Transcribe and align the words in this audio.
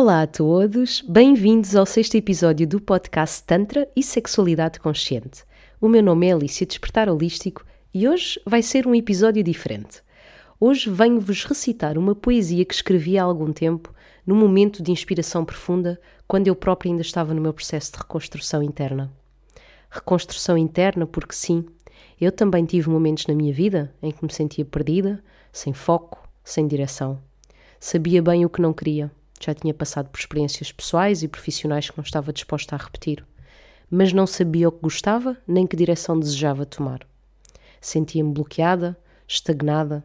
Olá 0.00 0.22
a 0.22 0.26
todos, 0.28 1.02
bem-vindos 1.08 1.74
ao 1.74 1.84
sexto 1.84 2.14
episódio 2.14 2.68
do 2.68 2.80
podcast 2.80 3.42
Tantra 3.42 3.88
e 3.96 4.02
Sexualidade 4.04 4.78
Consciente. 4.78 5.42
O 5.80 5.88
meu 5.88 6.00
nome 6.00 6.28
é 6.28 6.32
Alicia 6.32 6.64
Despertar 6.64 7.08
Holístico 7.08 7.64
e 7.92 8.06
hoje 8.06 8.40
vai 8.46 8.62
ser 8.62 8.86
um 8.86 8.94
episódio 8.94 9.42
diferente. 9.42 10.00
Hoje 10.60 10.88
venho-vos 10.88 11.44
recitar 11.44 11.98
uma 11.98 12.14
poesia 12.14 12.64
que 12.64 12.74
escrevi 12.74 13.18
há 13.18 13.24
algum 13.24 13.52
tempo, 13.52 13.92
num 14.24 14.36
momento 14.36 14.84
de 14.84 14.92
inspiração 14.92 15.44
profunda, 15.44 16.00
quando 16.28 16.46
eu 16.46 16.54
própria 16.54 16.92
ainda 16.92 17.02
estava 17.02 17.34
no 17.34 17.40
meu 17.40 17.52
processo 17.52 17.90
de 17.90 17.98
reconstrução 17.98 18.62
interna. 18.62 19.12
Reconstrução 19.90 20.56
interna 20.56 21.08
porque 21.08 21.34
sim, 21.34 21.66
eu 22.20 22.30
também 22.30 22.64
tive 22.64 22.88
momentos 22.88 23.26
na 23.26 23.34
minha 23.34 23.52
vida 23.52 23.92
em 24.00 24.12
que 24.12 24.24
me 24.24 24.32
sentia 24.32 24.64
perdida, 24.64 25.20
sem 25.52 25.72
foco, 25.72 26.22
sem 26.44 26.68
direção. 26.68 27.18
Sabia 27.80 28.22
bem 28.22 28.44
o 28.44 28.48
que 28.48 28.62
não 28.62 28.72
queria 28.72 29.10
já 29.44 29.54
tinha 29.54 29.74
passado 29.74 30.08
por 30.08 30.18
experiências 30.18 30.72
pessoais 30.72 31.22
e 31.22 31.28
profissionais 31.28 31.90
que 31.90 31.96
não 31.96 32.04
estava 32.04 32.32
disposta 32.32 32.74
a 32.74 32.78
repetir, 32.78 33.24
mas 33.90 34.12
não 34.12 34.26
sabia 34.26 34.68
o 34.68 34.72
que 34.72 34.82
gostava 34.82 35.36
nem 35.46 35.66
que 35.66 35.76
direção 35.76 36.18
desejava 36.18 36.66
tomar. 36.66 37.06
Sentia-me 37.80 38.32
bloqueada, 38.32 38.96
estagnada, 39.26 40.04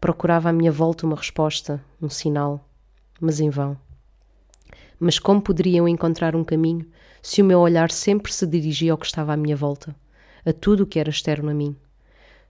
procurava 0.00 0.50
à 0.50 0.52
minha 0.52 0.72
volta 0.72 1.06
uma 1.06 1.16
resposta, 1.16 1.82
um 2.00 2.08
sinal, 2.08 2.68
mas 3.20 3.40
em 3.40 3.50
vão. 3.50 3.76
Mas 4.98 5.18
como 5.18 5.40
poderiam 5.40 5.88
encontrar 5.88 6.36
um 6.36 6.44
caminho 6.44 6.86
se 7.22 7.40
o 7.40 7.44
meu 7.44 7.60
olhar 7.60 7.90
sempre 7.90 8.32
se 8.32 8.46
dirigia 8.46 8.92
ao 8.92 8.98
que 8.98 9.06
estava 9.06 9.32
à 9.32 9.36
minha 9.36 9.56
volta, 9.56 9.94
a 10.44 10.52
tudo 10.52 10.82
o 10.82 10.86
que 10.86 10.98
era 10.98 11.10
externo 11.10 11.50
a 11.50 11.54
mim? 11.54 11.76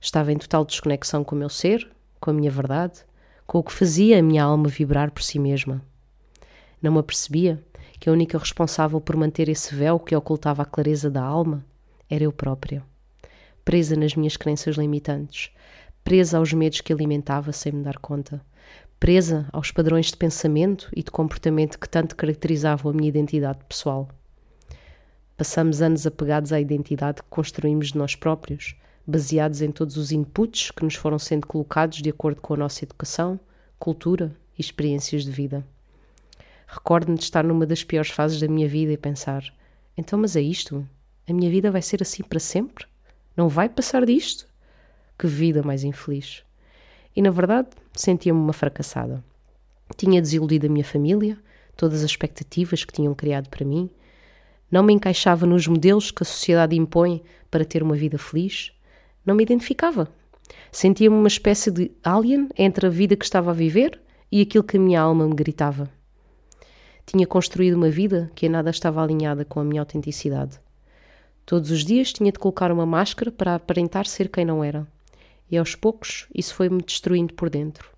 Estava 0.01 0.33
em 0.33 0.39
total 0.39 0.65
desconexão 0.65 1.23
com 1.23 1.35
o 1.35 1.39
meu 1.39 1.49
ser, 1.49 1.89
com 2.21 2.31
a 2.31 2.35
minha 2.35 2.51
verdade, 2.51 3.05
com 3.47 3.59
o 3.59 3.63
que 3.63 3.73
fazia 3.73 4.19
a 4.19 4.23
minha 4.23 4.43
alma 4.43 4.69
vibrar 4.69 5.11
por 5.11 5.23
si 5.23 5.39
mesma. 5.39 5.83
Não 6.85 6.93
me 6.93 6.99
apercebia 6.99 7.65
que 7.99 8.11
a 8.11 8.13
única 8.13 8.37
responsável 8.37 9.01
por 9.01 9.17
manter 9.17 9.49
esse 9.49 9.75
véu 9.75 9.99
que 9.99 10.15
ocultava 10.15 10.61
a 10.61 10.67
clareza 10.67 11.11
da 11.11 11.23
alma 11.23 11.65
era 12.11 12.25
eu 12.25 12.31
própria. 12.31 12.85
Presa 13.65 13.97
nas 13.97 14.15
minhas 14.15 14.37
crenças 14.37 14.77
limitantes, 14.77 15.51
presa 16.05 16.37
aos 16.37 16.53
medos 16.53 16.83
que 16.83 16.93
alimentava 16.93 17.53
sem 17.53 17.73
me 17.73 17.83
dar 17.83 17.97
conta, 17.97 18.45
presa 19.01 19.49
aos 19.51 19.71
padrões 19.71 20.09
de 20.09 20.17
pensamento 20.19 20.91
e 20.95 21.03
de 21.03 21.11
comportamento 21.11 21.79
que 21.79 21.89
tanto 21.89 22.15
caracterizavam 22.15 22.93
a 22.93 22.95
minha 22.95 23.09
identidade 23.09 23.61
pessoal. 23.67 24.07
Passamos 25.39 25.81
anos 25.81 26.07
apegados 26.07 26.53
à 26.53 26.61
identidade 26.61 27.23
que 27.23 27.29
construímos 27.31 27.93
de 27.93 27.97
nós 27.97 28.15
próprios, 28.15 28.77
baseados 29.07 29.63
em 29.63 29.71
todos 29.71 29.97
os 29.97 30.13
inputs 30.13 30.71
que 30.71 30.85
nos 30.85 30.97
foram 30.97 31.19
sendo 31.19 31.47
colocados 31.47 32.03
de 32.03 32.11
acordo 32.11 32.43
com 32.43 32.53
a 32.53 32.59
nossa 32.59 32.85
educação, 32.85 33.41
cultura 33.79 34.37
e 34.59 34.61
experiências 34.61 35.25
de 35.25 35.31
vida. 35.31 35.65
Recordo-me 36.75 37.17
de 37.17 37.23
estar 37.23 37.45
numa 37.45 37.65
das 37.65 37.85
piores 37.85 38.11
fases 38.11 38.41
da 38.41 38.49
minha 38.49 38.67
vida 38.67 38.91
e 38.91 38.97
pensar: 38.97 39.45
então, 39.97 40.19
mas 40.19 40.35
é 40.35 40.41
isto? 40.41 40.85
A 41.29 41.33
minha 41.33 41.49
vida 41.49 41.71
vai 41.71 41.81
ser 41.81 42.03
assim 42.03 42.25
para 42.25 42.41
sempre? 42.41 42.85
Não 43.37 43.49
vai 43.49 43.69
passar 43.69 44.05
disto? 44.05 44.49
Que 45.17 45.29
vida 45.29 45.63
mais 45.63 45.85
infeliz! 45.85 46.43
E 47.15 47.23
na 47.23 47.31
verdade, 47.31 47.69
sentia-me 47.95 48.41
uma 48.41 48.53
fracassada. 48.53 49.23
Tinha 49.97 50.21
desiludido 50.21 50.67
a 50.67 50.69
minha 50.69 50.85
família, 50.85 51.39
todas 51.77 52.03
as 52.03 52.11
expectativas 52.11 52.85
que 52.85 52.93
tinham 52.93 53.15
criado 53.15 53.49
para 53.49 53.65
mim. 53.65 53.89
Não 54.69 54.83
me 54.83 54.93
encaixava 54.93 55.47
nos 55.47 55.69
modelos 55.69 56.11
que 56.11 56.25
a 56.25 56.27
sociedade 56.27 56.75
impõe 56.75 57.23
para 57.53 57.65
ter 57.65 57.85
uma 57.85 57.95
vida 57.95 58.19
feliz. 58.19 58.73
Não 59.25 59.37
me 59.37 59.45
identificava. 59.45 60.09
Sentia-me 60.73 61.15
uma 61.15 61.29
espécie 61.29 61.71
de 61.71 61.93
alien 62.03 62.49
entre 62.59 62.89
a 62.89 62.91
vida 62.91 63.15
que 63.15 63.25
estava 63.25 63.53
a 63.53 63.55
viver 63.55 64.01
e 64.33 64.43
aquilo 64.43 64.65
que 64.65 64.77
a 64.77 64.81
minha 64.81 65.01
alma 65.01 65.25
me 65.25 65.35
gritava. 65.35 65.89
Tinha 67.07 67.27
construído 67.27 67.75
uma 67.75 67.91
vida 67.91 68.31
que 68.35 68.47
em 68.47 68.49
nada 68.49 68.71
estava 68.71 69.03
alinhada 69.03 69.45
com 69.45 69.61
a 69.61 69.65
minha 69.65 69.83
autenticidade. 69.83 70.59
Todos 71.47 71.71
os 71.71 71.85
dias 71.85 72.13
tinha 72.13 72.33
de 72.33 72.39
colocar 72.39 72.73
uma 72.73 72.87
máscara 72.87 73.31
para 73.31 73.55
aparentar 73.55 74.07
ser 74.07 74.29
quem 74.29 74.45
não 74.45 74.65
era. 74.65 74.87
E 75.51 75.59
aos 75.59 75.75
poucos 75.75 76.27
isso 76.35 76.55
foi-me 76.55 76.83
destruindo 76.83 77.35
por 77.35 77.51
dentro. 77.51 77.91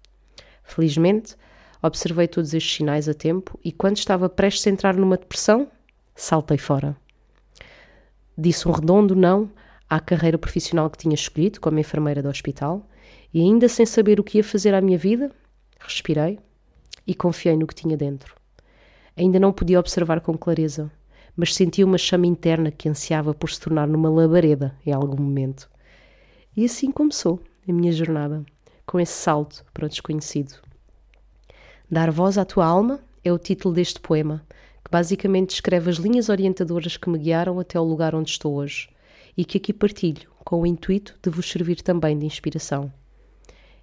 Felizmente, 0.65 1.37
observei 1.81 2.27
todos 2.27 2.53
estes 2.53 2.77
sinais 2.77 3.09
a 3.09 3.15
tempo 3.15 3.59
e 3.65 3.71
quando 3.71 3.97
estava 3.97 4.29
prestes 4.29 4.67
a 4.67 4.71
entrar 4.71 4.97
numa 4.97 5.17
depressão, 5.17 5.69
saltei 6.15 6.59
fora. 6.59 6.97
Disse 8.37 8.69
um 8.69 8.73
redondo 8.73 9.15
não 9.15 9.49
à 9.89 10.01
carreira 10.01 10.37
profissional 10.37 10.91
que 10.91 10.99
tinha 10.99 11.15
escolhido 11.15 11.61
como 11.61 11.79
enfermeira 11.79 12.21
do 12.21 12.29
hospital 12.29 12.85
e 13.33 13.41
ainda 13.41 13.69
sem 13.69 13.87
saber 13.87 14.19
o 14.19 14.25
que 14.25 14.39
ia 14.39 14.45
fazer 14.45 14.75
à 14.75 14.81
minha 14.81 14.99
vida, 14.99 15.31
respirei 15.79 16.39
e 17.07 17.15
confiei 17.15 17.57
no 17.57 17.67
que 17.67 17.75
tinha 17.75 17.97
dentro. 17.97 18.36
Ainda 19.17 19.41
não 19.41 19.53
podia 19.53 19.81
observar 19.81 20.21
com 20.21 20.37
clareza, 20.37 20.91
mas 21.35 21.55
sentia 21.55 21.87
uma 21.87 21.97
chama 21.97 22.27
interna 22.27 22.71
que 22.71 22.89
ansiava 22.89 23.33
por 23.33 23.51
se 23.51 23.61
tornar 23.61 23.89
numa 23.89 24.11
labareda 24.11 24.77
em 24.85 24.93
algum 24.93 25.23
momento. 25.23 25.69
E 26.57 26.65
assim 26.65 26.91
começou 26.91 27.41
a 27.69 27.73
minha 27.73 27.93
jornada, 27.93 28.45
com 28.85 29.01
esse 29.01 29.13
salto 29.13 29.65
para 29.73 29.87
o 29.87 29.89
desconhecido. 29.89 30.55
Dar 31.91 32.11
voz 32.11 32.37
à 32.37 32.45
tua 32.45 32.67
alma 32.67 33.01
é 33.25 33.33
o 33.33 33.39
título 33.39 33.75
deste 33.75 34.01
poema, 34.01 34.45
que 34.85 34.91
basicamente 34.91 35.51
descreve 35.51 35.91
as 35.91 35.97
linhas 35.97 36.29
orientadoras 36.29 36.97
que 36.97 37.09
me 37.09 37.19
guiaram 37.19 37.59
até 37.59 37.79
o 37.79 37.85
lugar 37.85 38.15
onde 38.15 38.31
estou 38.31 38.55
hoje 38.55 38.89
e 39.37 39.45
que 39.45 39.59
aqui 39.59 39.73
partilho 39.73 40.31
com 40.45 40.61
o 40.61 40.67
intuito 40.67 41.19
de 41.23 41.29
vos 41.29 41.51
servir 41.51 41.83
também 41.83 42.19
de 42.19 42.25
inspiração. 42.25 42.93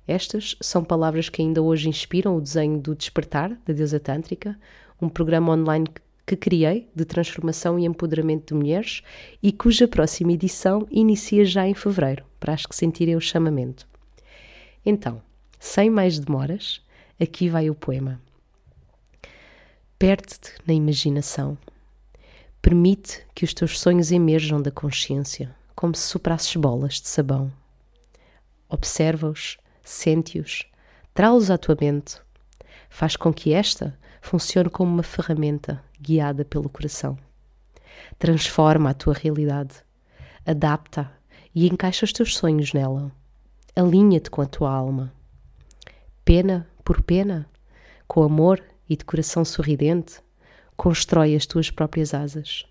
Estas 0.08 0.56
são 0.62 0.84
palavras 0.84 1.30
que 1.30 1.42
ainda 1.42 1.62
hoje 1.62 1.90
inspiram 1.90 2.36
o 2.36 2.42
desenho 2.42 2.80
do 2.80 2.96
Despertar, 2.96 3.50
da 3.66 3.74
deusa 3.74 4.00
tântrica, 4.00 4.58
um 5.04 5.10
programa 5.10 5.54
online 5.54 5.88
que 6.26 6.36
criei 6.36 6.90
de 6.96 7.04
transformação 7.04 7.78
e 7.78 7.86
empoderamento 7.86 8.48
de 8.48 8.54
mulheres 8.54 9.04
e 9.42 9.52
cuja 9.52 9.88
próxima 9.88 10.32
edição 10.32 10.88
inicia 10.90 11.44
já 11.46 11.68
em 11.68 11.74
fevereiro, 11.74 12.26
para 12.40 12.54
as 12.54 12.66
que 12.66 12.76
sentirem 12.76 13.16
o 13.16 13.22
chamamento. 13.22 13.88
Então, 14.86 15.22
sem 15.60 15.90
mais 15.90 16.18
demoras, 16.20 16.82
aqui 17.20 17.50
vai 17.50 17.70
o 17.70 17.76
poema. 17.76 18.22
Perde-te 20.00 20.54
na 20.66 20.74
imaginação. 20.74 21.58
Permite 22.62 23.26
que 23.36 23.44
os 23.44 23.54
teus 23.54 23.80
sonhos 23.80 24.12
emerjam 24.12 24.62
da 24.62 24.72
consciência, 24.72 25.54
como 25.76 25.96
se 25.96 26.08
soprasses 26.08 26.56
bolas 26.56 26.96
de 26.96 27.08
sabão. 27.08 27.52
Observa-os, 28.70 29.58
sente-os, 29.84 30.66
trá-los 31.14 31.52
à 31.52 31.58
tua 31.58 31.78
mente. 31.80 32.18
Faz 32.90 33.16
com 33.16 33.34
que 33.34 33.54
esta 33.54 33.98
funcione 34.24 34.70
como 34.70 34.90
uma 34.90 35.04
ferramenta 35.04 35.84
guiada 36.00 36.46
pelo 36.46 36.70
coração. 36.70 37.18
Transforma 38.18 38.90
a 38.90 38.94
tua 38.94 39.14
realidade, 39.14 39.76
adapta 40.46 41.12
e 41.54 41.68
encaixa 41.68 42.06
os 42.06 42.14
teus 42.14 42.36
sonhos 42.38 42.72
nela. 42.74 43.12
Alinha-te 43.76 44.32
com 44.32 44.42
a 44.42 44.46
tua 44.46 44.72
alma. 44.72 45.14
Pena 46.24 46.68
por 46.86 47.02
pena, 47.02 47.46
com 48.08 48.24
amor 48.24 48.64
e 48.90 48.96
de 48.96 49.04
coração 49.04 49.44
sorridente, 49.44 50.22
constrói 50.78 51.36
as 51.36 51.46
tuas 51.46 51.70
próprias 51.70 52.14
asas. 52.14 52.66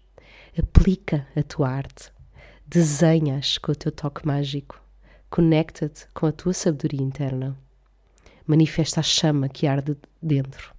Aplica 0.59 1.27
a 1.37 1.43
tua 1.43 1.69
arte. 1.69 2.11
Desenhas 2.67 3.59
com 3.59 3.73
o 3.73 3.77
teu 3.77 3.93
toque 3.93 4.27
mágico. 4.27 4.81
Conecta-te 5.29 6.07
com 6.15 6.25
a 6.25 6.33
tua 6.33 6.55
sabedoria 6.55 7.03
interna. 7.03 7.57
Manifesta 8.47 9.01
a 9.01 9.03
chama 9.03 9.51
que 9.51 9.67
arde 9.67 9.97
dentro 10.21 10.72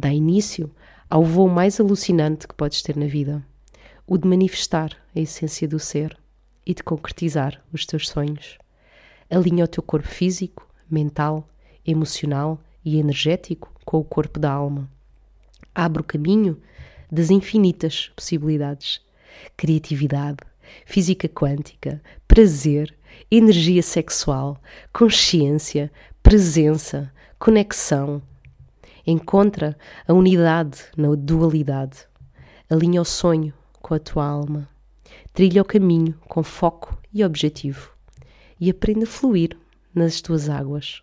dá 0.00 0.12
início 0.12 0.70
ao 1.08 1.22
voo 1.22 1.48
mais 1.48 1.78
alucinante 1.78 2.48
que 2.48 2.54
podes 2.54 2.82
ter 2.82 2.96
na 2.96 3.06
vida, 3.06 3.44
o 4.06 4.16
de 4.16 4.26
manifestar 4.26 4.96
a 5.14 5.20
essência 5.20 5.68
do 5.68 5.78
ser 5.78 6.16
e 6.66 6.74
de 6.74 6.82
concretizar 6.82 7.62
os 7.72 7.84
teus 7.84 8.08
sonhos. 8.08 8.58
Alinha 9.28 9.64
o 9.64 9.68
teu 9.68 9.82
corpo 9.82 10.08
físico, 10.08 10.66
mental, 10.90 11.48
emocional 11.86 12.58
e 12.84 12.98
energético 12.98 13.72
com 13.84 13.98
o 13.98 14.04
corpo 14.04 14.38
da 14.38 14.50
alma. 14.50 14.90
Abre 15.74 16.00
o 16.00 16.04
caminho 16.04 16.60
das 17.12 17.30
infinitas 17.30 18.10
possibilidades. 18.16 19.00
Criatividade, 19.56 20.38
física 20.84 21.28
quântica, 21.28 22.02
prazer, 22.26 22.94
energia 23.30 23.82
sexual, 23.82 24.60
consciência, 24.92 25.90
presença, 26.22 27.12
conexão, 27.38 28.22
Encontra 29.10 29.76
a 30.06 30.12
unidade 30.12 30.84
na 30.96 31.16
dualidade. 31.16 32.06
Alinha 32.70 33.02
o 33.02 33.04
sonho 33.04 33.52
com 33.82 33.92
a 33.92 33.98
tua 33.98 34.24
alma. 34.24 34.68
Trilha 35.32 35.62
o 35.62 35.64
caminho 35.64 36.16
com 36.28 36.44
foco 36.44 36.96
e 37.12 37.24
objetivo. 37.24 37.90
E 38.60 38.70
aprende 38.70 39.02
a 39.02 39.08
fluir 39.08 39.58
nas 39.92 40.20
tuas 40.20 40.48
águas. 40.48 41.02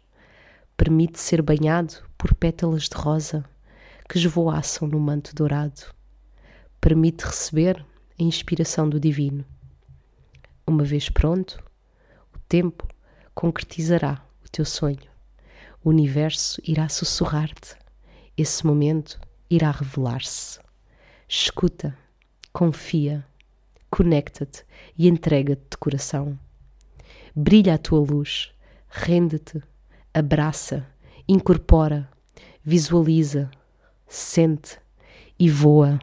Permite 0.77 1.19
ser 1.19 1.41
banhado 1.41 1.95
por 2.17 2.33
pétalas 2.33 2.83
de 2.83 2.95
rosa 2.95 3.43
que 4.07 4.17
esvoaçam 4.17 4.87
no 4.87 5.01
manto 5.01 5.35
dourado. 5.35 5.93
Permite 6.79 7.25
receber 7.25 7.85
a 8.17 8.23
inspiração 8.23 8.87
do 8.87 9.01
divino. 9.01 9.43
Uma 10.65 10.85
vez 10.85 11.09
pronto, 11.09 11.61
o 12.33 12.39
tempo 12.47 12.87
concretizará 13.35 14.25
o 14.45 14.49
teu 14.49 14.63
sonho. 14.63 15.11
O 15.83 15.89
universo 15.89 16.61
irá 16.63 16.87
sussurrar-te 16.87 17.75
esse 18.37 18.65
momento 18.65 19.19
irá 19.49 19.71
revelar-se. 19.71 20.59
Escuta, 21.27 21.97
confia, 22.53 23.25
conecta-te 23.89 24.63
e 24.95 25.07
entrega-te 25.07 25.63
de 25.71 25.77
coração. 25.77 26.37
Brilha 27.35 27.73
a 27.73 27.77
tua 27.79 27.99
luz, 27.99 28.53
rende-te, 28.87 29.61
abraça, 30.13 30.87
incorpora, 31.27 32.07
visualiza, 32.63 33.49
sente 34.07 34.79
e 35.39 35.49
voa. 35.49 35.99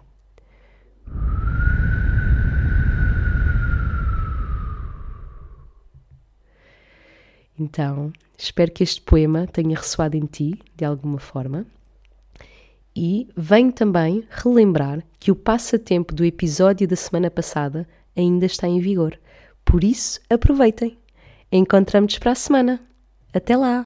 Então, 7.57 8.13
espero 8.37 8.73
que 8.73 8.83
este 8.83 9.01
poema 9.01 9.47
tenha 9.47 9.77
ressoado 9.77 10.17
em 10.17 10.27
ti 10.27 10.61
de 10.75 10.85
alguma 10.85 11.21
forma. 11.21 11.65
E 12.97 13.29
venho 13.37 13.73
também 13.73 14.25
relembrar 14.31 15.03
que 15.19 15.31
o 15.31 15.37
passatempo 15.37 16.15
do 16.15 16.25
episódio 16.25 16.87
da 16.87 16.97
semana 16.97 17.31
passada 17.31 17.89
ainda 18.17 18.47
está 18.47 18.69
em 18.69 18.79
vigor. 18.79 19.19
Por 19.65 19.83
isso, 19.83 20.21
aproveitem. 20.31 20.97
Encontramos-nos 21.51 22.19
para 22.19 22.33
a 22.33 22.37
semana. 22.37 22.81
Até 23.33 23.57
lá! 23.57 23.85